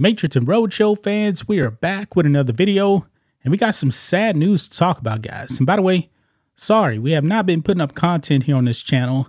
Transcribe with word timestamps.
Matrix 0.00 0.36
and 0.36 0.46
Roadshow 0.46 0.96
fans, 1.02 1.48
we 1.48 1.58
are 1.58 1.72
back 1.72 2.14
with 2.14 2.24
another 2.24 2.52
video, 2.52 3.08
and 3.42 3.50
we 3.50 3.58
got 3.58 3.74
some 3.74 3.90
sad 3.90 4.36
news 4.36 4.68
to 4.68 4.78
talk 4.78 5.00
about, 5.00 5.22
guys. 5.22 5.58
And 5.58 5.66
by 5.66 5.74
the 5.74 5.82
way, 5.82 6.08
sorry, 6.54 7.00
we 7.00 7.10
have 7.10 7.24
not 7.24 7.46
been 7.46 7.64
putting 7.64 7.80
up 7.80 7.96
content 7.96 8.44
here 8.44 8.54
on 8.54 8.66
this 8.66 8.80
channel. 8.80 9.28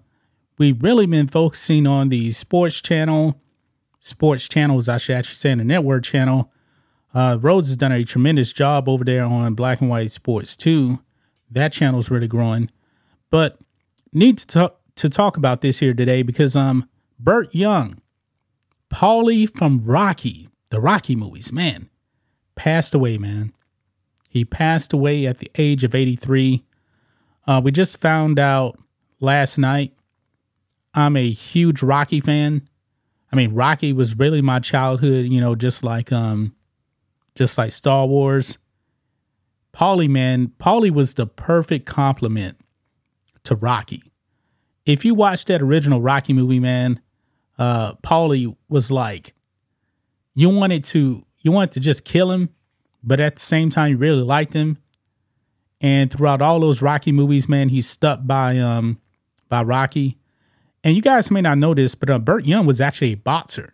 We've 0.60 0.82
really 0.84 1.08
been 1.08 1.28
focusing 1.28 1.88
on 1.88 2.10
the 2.10 2.30
sports 2.34 2.82
channel, 2.82 3.42
sports 4.00 4.48
channels, 4.48 4.88
I 4.88 4.98
should 4.98 5.16
actually 5.16 5.38
say, 5.38 5.56
the 5.56 5.64
network 5.64 6.04
channel. 6.04 6.52
Uh, 7.16 7.40
has 7.40 7.76
done 7.76 7.92
a 7.92 8.04
tremendous 8.04 8.54
job 8.54 8.88
over 8.88 9.04
there 9.04 9.26
on 9.26 9.56
Black 9.56 9.82
and 9.82 9.90
White 9.90 10.12
Sports 10.12 10.56
too. 10.56 11.00
That 11.50 11.74
channel 11.74 12.00
is 12.00 12.12
really 12.12 12.28
growing, 12.28 12.70
but 13.32 13.58
need 14.14 14.38
to 14.38 14.46
talk 14.46 14.82
to 14.98 15.10
talk 15.10 15.36
about 15.36 15.62
this 15.62 15.80
here 15.80 15.96
today 15.96 16.22
because 16.22 16.56
um, 16.56 16.88
Burt 17.18 17.56
Young, 17.56 18.00
Paulie 18.92 19.50
from 19.58 19.84
Rocky, 19.84 20.49
the 20.70 20.80
Rocky 20.80 21.16
movies, 21.16 21.52
man, 21.52 21.90
passed 22.56 22.94
away, 22.94 23.18
man. 23.18 23.54
He 24.30 24.46
passed 24.46 24.94
away 24.94 25.26
at 25.26 25.40
the 25.40 25.50
age 25.58 25.84
of 25.84 25.96
83. 25.96 26.64
Uh, 27.48 27.62
we 27.64 27.72
just 27.72 27.98
found 27.98 28.38
out 28.38 28.78
last 29.20 29.58
night. 29.58 29.94
I'm 30.94 31.18
a 31.18 31.30
huge 31.30 31.82
Rocky 31.82 32.20
fan. 32.20 32.68
I 33.32 33.36
mean, 33.36 33.54
Rocky 33.54 33.94
was 33.94 34.18
really 34.18 34.42
my 34.42 34.60
childhood, 34.60 35.26
you 35.26 35.40
know, 35.40 35.56
just 35.56 35.84
like 35.84 36.12
um 36.12 36.56
just 37.36 37.58
like 37.58 37.72
Star 37.72 38.06
Wars. 38.06 38.58
Paulie, 39.74 40.10
man, 40.10 40.52
Paulie 40.60 40.92
was 40.92 41.14
the 41.14 41.28
perfect 41.28 41.86
complement 41.86 42.58
to 43.44 43.56
Rocky. 43.56 44.04
If 44.86 45.06
you 45.06 45.14
watch 45.14 45.46
that 45.46 45.62
original 45.62 46.02
Rocky 46.02 46.34
movie, 46.34 46.60
man, 46.60 47.00
uh, 47.58 47.94
Paulie 47.96 48.56
was 48.68 48.90
like 48.90 49.36
you 50.40 50.50
wanted 50.50 50.86
to 50.86 51.26
you 51.40 51.52
wanted 51.52 51.72
to 51.74 51.80
just 51.82 52.06
kill 52.06 52.32
him, 52.32 52.50
but 53.04 53.20
at 53.20 53.36
the 53.36 53.42
same 53.42 53.70
time 53.70 53.92
you 53.92 53.98
really 53.98 54.22
liked 54.22 54.54
him. 54.54 54.78
And 55.82 56.12
throughout 56.12 56.42
all 56.42 56.60
those 56.60 56.82
Rocky 56.82 57.12
movies, 57.12 57.50
man, 57.50 57.70
he's 57.70 57.90
stuck 57.90 58.22
by 58.24 58.58
um 58.58 59.02
by 59.50 59.64
Rocky. 59.64 60.18
And 60.82 60.96
you 60.96 61.02
guys 61.02 61.30
may 61.30 61.42
not 61.42 61.58
know 61.58 61.74
this, 61.74 61.94
but 61.94 62.10
uh, 62.10 62.20
Burt 62.20 62.46
Young 62.46 62.66
was 62.66 62.80
actually 62.80 63.14
a 63.14 63.18
boxer. 63.18 63.74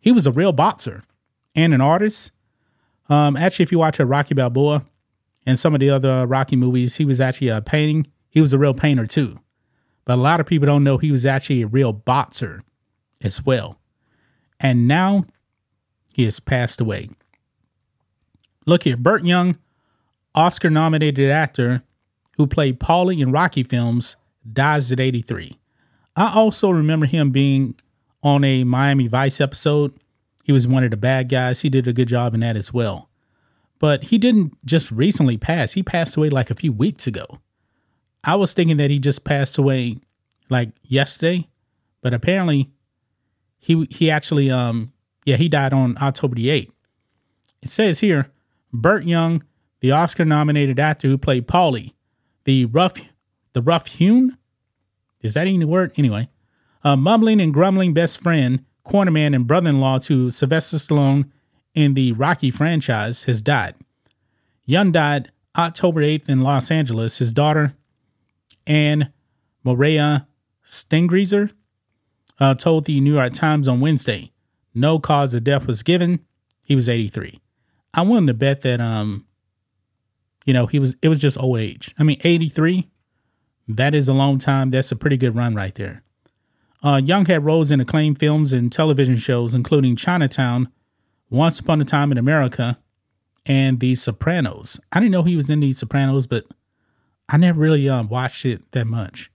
He 0.00 0.12
was 0.12 0.24
a 0.26 0.30
real 0.30 0.52
boxer 0.52 1.02
and 1.56 1.74
an 1.74 1.80
artist. 1.80 2.30
Um, 3.08 3.36
actually, 3.36 3.64
if 3.64 3.72
you 3.72 3.80
watch 3.80 3.98
a 3.98 4.06
Rocky 4.06 4.34
Balboa 4.34 4.84
and 5.46 5.58
some 5.58 5.74
of 5.74 5.80
the 5.80 5.90
other 5.90 6.26
Rocky 6.26 6.54
movies, 6.54 6.94
he 6.96 7.04
was 7.04 7.20
actually 7.20 7.48
a 7.48 7.60
painting. 7.60 8.06
He 8.30 8.40
was 8.40 8.52
a 8.52 8.58
real 8.58 8.74
painter 8.74 9.06
too. 9.06 9.40
But 10.04 10.14
a 10.14 10.22
lot 10.22 10.38
of 10.38 10.46
people 10.46 10.66
don't 10.66 10.84
know 10.84 10.98
he 10.98 11.10
was 11.10 11.26
actually 11.26 11.62
a 11.62 11.66
real 11.66 11.92
boxer 11.92 12.62
as 13.20 13.44
well. 13.44 13.80
And 14.60 14.86
now 14.86 15.26
he 16.14 16.24
has 16.24 16.38
passed 16.38 16.80
away. 16.80 17.10
Look 18.66 18.84
here, 18.84 18.96
Burt 18.96 19.24
Young, 19.24 19.58
Oscar 20.34 20.70
nominated 20.70 21.28
actor 21.28 21.82
who 22.36 22.46
played 22.46 22.78
Paulie 22.78 23.20
in 23.20 23.32
Rocky 23.32 23.64
films, 23.64 24.16
dies 24.50 24.92
at 24.92 25.00
83. 25.00 25.58
I 26.16 26.32
also 26.32 26.70
remember 26.70 27.06
him 27.06 27.30
being 27.30 27.74
on 28.22 28.44
a 28.44 28.62
Miami 28.62 29.08
Vice 29.08 29.40
episode. 29.40 29.92
He 30.44 30.52
was 30.52 30.68
one 30.68 30.84
of 30.84 30.92
the 30.92 30.96
bad 30.96 31.28
guys. 31.28 31.62
He 31.62 31.68
did 31.68 31.88
a 31.88 31.92
good 31.92 32.08
job 32.08 32.32
in 32.32 32.40
that 32.40 32.56
as 32.56 32.72
well. 32.72 33.08
But 33.80 34.04
he 34.04 34.18
didn't 34.18 34.56
just 34.64 34.92
recently 34.92 35.36
pass, 35.36 35.72
he 35.72 35.82
passed 35.82 36.16
away 36.16 36.30
like 36.30 36.48
a 36.48 36.54
few 36.54 36.72
weeks 36.72 37.08
ago. 37.08 37.26
I 38.22 38.36
was 38.36 38.54
thinking 38.54 38.76
that 38.76 38.90
he 38.90 39.00
just 39.00 39.24
passed 39.24 39.58
away 39.58 39.98
like 40.48 40.70
yesterday, 40.84 41.48
but 42.00 42.14
apparently 42.14 42.70
he 43.58 43.86
he 43.90 44.10
actually 44.10 44.50
um 44.50 44.93
yeah, 45.24 45.36
he 45.36 45.48
died 45.48 45.72
on 45.72 45.96
October 46.00 46.34
the 46.34 46.48
8th. 46.48 46.70
It 47.62 47.70
says 47.70 48.00
here, 48.00 48.30
Burt 48.72 49.04
Young, 49.04 49.42
the 49.80 49.90
Oscar 49.90 50.24
nominated 50.24 50.78
actor 50.78 51.08
who 51.08 51.18
played 51.18 51.46
Paulie, 51.48 51.94
the 52.44 52.66
rough 52.66 52.94
the 53.54 53.62
rough 53.62 53.86
hewn? 53.86 54.36
Is 55.22 55.32
that 55.34 55.46
even 55.46 55.60
the 55.60 55.66
word? 55.66 55.92
Anyway. 55.96 56.28
A 56.82 56.98
mumbling 56.98 57.40
and 57.40 57.54
grumbling 57.54 57.94
best 57.94 58.22
friend, 58.22 58.62
cornerman, 58.86 59.34
and 59.34 59.46
brother 59.46 59.70
in 59.70 59.80
law 59.80 59.98
to 60.00 60.28
Sylvester 60.28 60.76
Stallone 60.76 61.30
in 61.72 61.94
the 61.94 62.12
Rocky 62.12 62.50
franchise 62.50 63.22
has 63.22 63.40
died. 63.40 63.74
Young 64.66 64.92
died 64.92 65.30
October 65.56 66.02
8th 66.02 66.28
in 66.28 66.42
Los 66.42 66.70
Angeles. 66.70 67.18
His 67.18 67.32
daughter, 67.32 67.74
Anne 68.66 69.12
Morea 69.64 70.26
Steingrieser, 70.66 71.52
uh, 72.38 72.54
told 72.54 72.84
the 72.84 73.00
New 73.00 73.14
York 73.14 73.32
Times 73.32 73.66
on 73.66 73.80
Wednesday 73.80 74.30
no 74.74 74.98
cause 74.98 75.34
of 75.34 75.44
death 75.44 75.66
was 75.66 75.82
given. 75.82 76.20
He 76.62 76.74
was 76.74 76.88
83. 76.88 77.40
I'm 77.94 78.08
willing 78.08 78.26
to 78.26 78.34
bet 78.34 78.62
that 78.62 78.80
um, 78.80 79.26
you 80.44 80.52
know, 80.52 80.66
he 80.66 80.78
was 80.78 80.96
it 81.02 81.08
was 81.08 81.20
just 81.20 81.38
old 81.38 81.58
age. 81.58 81.94
I 81.98 82.02
mean, 82.02 82.20
83, 82.22 82.88
that 83.68 83.94
is 83.94 84.08
a 84.08 84.12
long 84.12 84.38
time. 84.38 84.70
That's 84.70 84.92
a 84.92 84.96
pretty 84.96 85.16
good 85.16 85.34
run 85.34 85.54
right 85.54 85.74
there. 85.74 86.02
Uh, 86.82 87.00
Young 87.02 87.24
had 87.24 87.44
roles 87.44 87.72
in 87.72 87.80
acclaimed 87.80 88.18
films 88.18 88.52
and 88.52 88.70
television 88.70 89.16
shows, 89.16 89.54
including 89.54 89.96
Chinatown, 89.96 90.68
Once 91.30 91.58
Upon 91.58 91.80
a 91.80 91.84
Time 91.84 92.12
in 92.12 92.18
America, 92.18 92.78
and 93.46 93.80
The 93.80 93.94
Sopranos. 93.94 94.78
I 94.92 95.00
didn't 95.00 95.12
know 95.12 95.22
he 95.22 95.36
was 95.36 95.48
in 95.48 95.60
The 95.60 95.72
Sopranos, 95.72 96.26
but 96.26 96.44
I 97.26 97.38
never 97.38 97.58
really 97.58 97.88
um, 97.88 98.08
watched 98.08 98.44
it 98.44 98.70
that 98.72 98.86
much. 98.86 99.30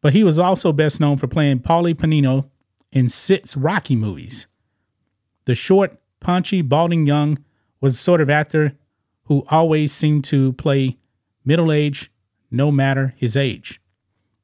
But 0.00 0.12
he 0.12 0.22
was 0.22 0.38
also 0.38 0.72
best 0.72 1.00
known 1.00 1.16
for 1.16 1.26
playing 1.26 1.60
Paulie 1.60 1.94
Pennino 1.94 2.50
in 2.92 3.08
six 3.08 3.56
Rocky 3.56 3.96
movies. 3.96 4.46
The 5.46 5.54
short, 5.54 5.98
punchy, 6.20 6.62
balding 6.62 7.06
Young 7.06 7.44
was 7.80 7.94
the 7.94 8.02
sort 8.02 8.20
of 8.20 8.30
actor 8.30 8.76
who 9.24 9.44
always 9.48 9.92
seemed 9.92 10.24
to 10.24 10.52
play 10.52 10.98
middle 11.44 11.72
age 11.72 12.10
no 12.50 12.70
matter 12.70 13.14
his 13.16 13.36
age. 13.36 13.80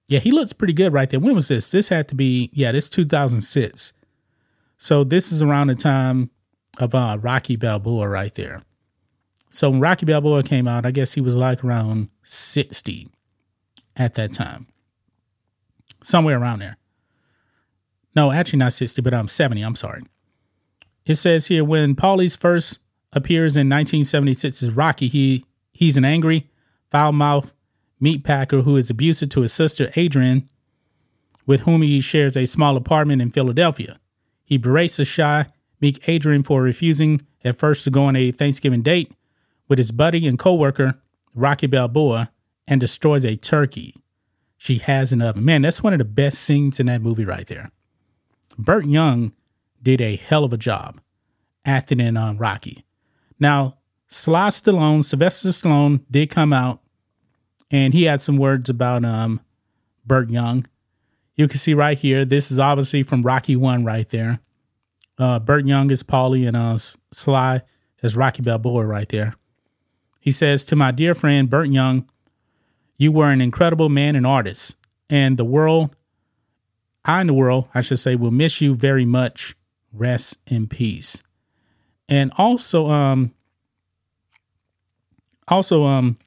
Yeah, 0.08 0.20
he 0.20 0.30
looks 0.30 0.54
pretty 0.54 0.72
good 0.72 0.92
right 0.92 1.08
there. 1.08 1.20
When 1.20 1.34
was 1.34 1.48
this? 1.48 1.70
This 1.70 1.90
had 1.90 2.08
to 2.08 2.14
be, 2.14 2.50
yeah, 2.54 2.72
this 2.72 2.88
2006. 2.88 3.92
So 4.78 5.04
this 5.04 5.30
is 5.30 5.42
around 5.42 5.66
the 5.66 5.74
time 5.74 6.30
of 6.78 6.94
uh, 6.94 7.18
Rocky 7.20 7.56
Balboa 7.56 8.08
right 8.08 8.34
there. 8.34 8.62
So 9.50 9.70
when 9.70 9.80
Rocky 9.80 10.06
Balboa 10.06 10.42
came 10.42 10.66
out, 10.66 10.86
I 10.86 10.90
guess 10.90 11.14
he 11.14 11.20
was 11.20 11.36
like 11.36 11.62
around 11.62 12.08
60 12.22 13.08
at 13.96 14.14
that 14.14 14.32
time. 14.32 14.66
Somewhere 16.02 16.38
around 16.38 16.60
there. 16.60 16.76
No, 18.18 18.32
actually 18.32 18.58
not 18.58 18.72
60, 18.72 19.00
but 19.00 19.14
I'm 19.14 19.28
70. 19.28 19.62
I'm 19.62 19.76
sorry. 19.76 20.02
It 21.06 21.14
says 21.14 21.46
here 21.46 21.62
when 21.62 21.94
Paulie's 21.94 22.34
first 22.34 22.80
appears 23.12 23.56
in 23.56 23.68
1976 23.68 24.64
Rocky, 24.70 25.06
he 25.06 25.44
he's 25.70 25.96
an 25.96 26.04
angry, 26.04 26.48
foul-mouthed 26.90 27.52
meat 28.00 28.24
packer 28.24 28.62
who 28.62 28.76
is 28.76 28.90
abusive 28.90 29.28
to 29.28 29.42
his 29.42 29.52
sister 29.52 29.92
Adrian, 29.94 30.48
with 31.46 31.60
whom 31.60 31.82
he 31.82 32.00
shares 32.00 32.36
a 32.36 32.44
small 32.44 32.76
apartment 32.76 33.22
in 33.22 33.30
Philadelphia. 33.30 34.00
He 34.44 34.58
berates 34.58 34.96
the 34.96 35.04
shy, 35.04 35.46
meek 35.80 36.08
Adrian 36.08 36.42
for 36.42 36.60
refusing 36.60 37.20
at 37.44 37.56
first 37.56 37.84
to 37.84 37.90
go 37.92 38.06
on 38.06 38.16
a 38.16 38.32
Thanksgiving 38.32 38.82
date 38.82 39.12
with 39.68 39.78
his 39.78 39.92
buddy 39.92 40.26
and 40.26 40.36
co-worker 40.36 41.00
Rocky 41.36 41.68
Balboa 41.68 42.32
and 42.66 42.80
destroys 42.80 43.24
a 43.24 43.36
turkey 43.36 43.94
she 44.56 44.78
has 44.78 45.12
an 45.12 45.22
oven. 45.22 45.44
Man, 45.44 45.62
that's 45.62 45.84
one 45.84 45.92
of 45.92 46.00
the 46.00 46.04
best 46.04 46.40
scenes 46.40 46.80
in 46.80 46.86
that 46.86 47.00
movie 47.00 47.24
right 47.24 47.46
there. 47.46 47.70
Burt 48.58 48.86
Young 48.86 49.32
did 49.82 50.00
a 50.00 50.16
hell 50.16 50.44
of 50.44 50.52
a 50.52 50.58
job 50.58 51.00
acting 51.64 52.00
in 52.00 52.16
um, 52.16 52.38
Rocky. 52.38 52.84
Now, 53.38 53.78
Sly 54.08 54.48
Stallone, 54.48 55.04
Sylvester 55.04 55.50
Stallone 55.50 56.00
did 56.10 56.30
come 56.30 56.52
out 56.52 56.80
and 57.70 57.94
he 57.94 58.04
had 58.04 58.20
some 58.20 58.36
words 58.36 58.68
about 58.68 59.04
um, 59.04 59.40
Burt 60.04 60.30
Young. 60.30 60.66
You 61.36 61.46
can 61.46 61.58
see 61.58 61.74
right 61.74 61.96
here, 61.96 62.24
this 62.24 62.50
is 62.50 62.58
obviously 62.58 63.02
from 63.02 63.22
Rocky 63.22 63.54
1 63.54 63.84
right 63.84 64.08
there. 64.08 64.40
Uh, 65.18 65.38
Burt 65.38 65.66
Young 65.66 65.90
is 65.90 66.02
Paulie 66.02 66.46
and 66.46 66.56
uh, 66.56 66.78
Sly 67.12 67.62
is 68.02 68.16
Rocky 68.16 68.42
Balboa 68.42 68.84
right 68.84 69.08
there. 69.08 69.34
He 70.20 70.30
says, 70.30 70.64
To 70.64 70.76
my 70.76 70.90
dear 70.90 71.14
friend 71.14 71.48
Burt 71.48 71.68
Young, 71.68 72.08
you 72.96 73.12
were 73.12 73.30
an 73.30 73.40
incredible 73.40 73.88
man 73.88 74.16
and 74.16 74.26
artist, 74.26 74.76
and 75.08 75.36
the 75.36 75.44
world 75.44 75.94
In 77.08 77.28
the 77.28 77.32
world, 77.32 77.68
I 77.74 77.80
should 77.80 77.98
say, 77.98 78.16
will 78.16 78.30
miss 78.30 78.60
you 78.60 78.74
very 78.74 79.06
much. 79.06 79.56
Rest 79.92 80.36
in 80.46 80.66
peace. 80.66 81.22
And 82.08 82.30
also, 82.36 82.88
um, 82.88 83.32
also, 85.48 85.84
um, 85.84 86.18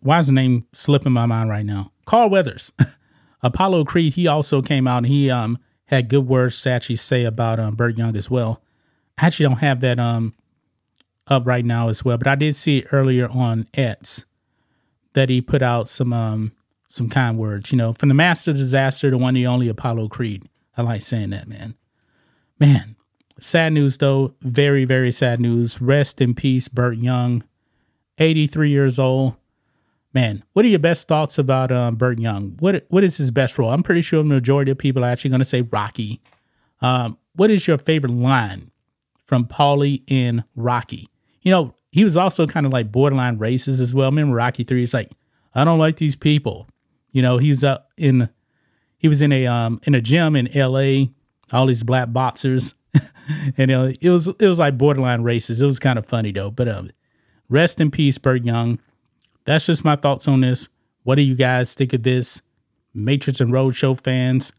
why 0.00 0.18
is 0.18 0.26
the 0.26 0.32
name 0.32 0.66
slipping 0.72 1.12
my 1.12 1.26
mind 1.26 1.48
right 1.48 1.64
now? 1.64 1.92
Carl 2.04 2.30
Weathers, 2.30 2.72
Apollo 3.42 3.84
Creed. 3.84 4.14
He 4.14 4.26
also 4.26 4.62
came 4.62 4.86
out 4.86 4.98
and 4.98 5.06
he 5.06 5.30
um 5.30 5.58
had 5.86 6.08
good 6.08 6.26
words 6.26 6.60
to 6.62 6.70
actually 6.70 6.96
say 6.96 7.24
about 7.24 7.58
um 7.58 7.74
Burt 7.74 7.96
Young 7.96 8.16
as 8.16 8.30
well. 8.30 8.62
I 9.18 9.26
actually 9.26 9.48
don't 9.48 9.58
have 9.58 9.80
that 9.80 9.98
um 9.98 10.34
up 11.26 11.46
right 11.46 11.64
now 11.64 11.88
as 11.88 12.04
well, 12.04 12.18
but 12.18 12.26
I 12.26 12.34
did 12.34 12.54
see 12.54 12.78
it 12.78 12.88
earlier 12.92 13.28
on 13.28 13.66
X 13.74 14.24
that 15.14 15.28
he 15.28 15.40
put 15.40 15.62
out 15.62 15.88
some 15.88 16.12
um 16.12 16.52
some 16.88 17.08
kind 17.08 17.38
words, 17.38 17.72
you 17.72 17.78
know, 17.78 17.92
from 17.92 18.08
the 18.08 18.14
master 18.14 18.52
disaster 18.52 19.10
to 19.10 19.18
one 19.18 19.34
the 19.34 19.46
only 19.46 19.68
Apollo 19.68 20.08
Creed. 20.08 20.48
I 20.76 20.82
like 20.82 21.02
saying 21.02 21.30
that, 21.30 21.48
man. 21.48 21.74
Man, 22.58 22.96
Sad 23.38 23.74
news 23.74 23.98
though, 23.98 24.34
very 24.40 24.84
very 24.84 25.12
sad 25.12 25.40
news. 25.40 25.80
Rest 25.80 26.20
in 26.20 26.34
peace, 26.34 26.68
Burt 26.68 26.96
Young, 26.96 27.44
83 28.18 28.70
years 28.70 28.98
old. 28.98 29.34
Man, 30.14 30.42
what 30.54 30.64
are 30.64 30.68
your 30.68 30.78
best 30.78 31.06
thoughts 31.06 31.36
about 31.38 31.70
um, 31.70 31.96
Burt 31.96 32.18
Young? 32.18 32.56
What 32.60 32.86
what 32.88 33.04
is 33.04 33.18
his 33.18 33.30
best 33.30 33.58
role? 33.58 33.70
I'm 33.70 33.82
pretty 33.82 34.00
sure 34.00 34.22
the 34.22 34.28
majority 34.28 34.70
of 34.70 34.78
people 34.78 35.04
are 35.04 35.08
actually 35.08 35.30
going 35.30 35.40
to 35.40 35.44
say 35.44 35.62
Rocky. 35.62 36.22
Um, 36.80 37.18
what 37.34 37.50
is 37.50 37.66
your 37.66 37.76
favorite 37.76 38.12
line 38.12 38.70
from 39.26 39.44
Paulie 39.44 40.02
in 40.06 40.44
Rocky? 40.54 41.08
You 41.42 41.50
know, 41.50 41.74
he 41.92 42.04
was 42.04 42.16
also 42.16 42.46
kind 42.46 42.64
of 42.64 42.72
like 42.72 42.90
borderline 42.90 43.38
racist 43.38 43.80
as 43.80 43.92
well. 43.92 44.10
Remember 44.10 44.36
Rocky 44.36 44.64
Three? 44.64 44.80
He's 44.80 44.94
like, 44.94 45.12
I 45.54 45.64
don't 45.64 45.78
like 45.78 45.96
these 45.96 46.16
people. 46.16 46.66
You 47.12 47.22
know, 47.22 47.38
he 47.38 47.48
was 47.48 47.64
up 47.64 47.90
in 47.96 48.28
he 48.98 49.08
was 49.08 49.22
in 49.22 49.32
a 49.32 49.46
um 49.46 49.80
in 49.84 49.94
a 49.94 50.00
gym 50.00 50.36
in 50.36 50.54
L.A. 50.56 51.10
All 51.52 51.66
these 51.66 51.84
black 51.84 52.12
boxers, 52.12 52.74
and 53.56 53.70
uh, 53.70 53.92
it 54.00 54.10
was 54.10 54.28
it 54.28 54.46
was 54.46 54.58
like 54.58 54.76
borderline 54.76 55.22
racist. 55.22 55.62
It 55.62 55.66
was 55.66 55.78
kind 55.78 55.98
of 55.98 56.06
funny 56.06 56.32
though. 56.32 56.50
But 56.50 56.68
um, 56.68 56.90
rest 57.48 57.80
in 57.80 57.90
peace, 57.90 58.18
Burt 58.18 58.44
Young 58.44 58.78
that's 59.46 59.64
just 59.64 59.84
my 59.84 59.96
thoughts 59.96 60.28
on 60.28 60.42
this. 60.42 60.68
What 61.04 61.14
do 61.14 61.22
you 61.22 61.34
guys 61.34 61.72
think 61.74 61.94
of 61.94 62.02
this? 62.02 62.42
Matrix 62.92 63.40
and 63.40 63.52
Roadshow 63.52 63.98
fans, 64.00 64.52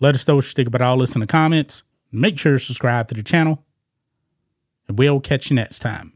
let 0.00 0.14
us 0.14 0.26
know 0.26 0.36
what 0.36 0.46
you 0.46 0.52
think 0.52 0.68
about 0.68 0.82
all 0.82 0.98
this 0.98 1.14
in 1.14 1.20
the 1.20 1.26
comments. 1.26 1.82
Make 2.12 2.38
sure 2.38 2.52
to 2.52 2.58
subscribe 2.58 3.08
to 3.08 3.14
the 3.14 3.22
channel, 3.22 3.64
and 4.88 4.98
we'll 4.98 5.20
catch 5.20 5.50
you 5.50 5.56
next 5.56 5.80
time. 5.80 6.15